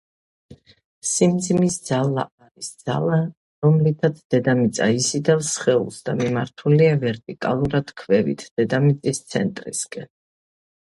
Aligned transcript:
სიმძიმის 1.09 1.75
ძალა 1.89 2.23
არის 2.45 2.69
ძალა, 2.87 3.19
რომლოთაც 3.67 4.17
დედამიწა 4.35 4.89
იზიდავს 5.01 5.51
სხეულს 5.59 6.01
და 6.09 6.17
მიმართულია 6.25 6.97
ვერტიკალურად 7.07 7.95
ქვევით, 8.03 8.47
დედამიწის 8.61 9.21
ცენტრისაკენ. 9.35 10.11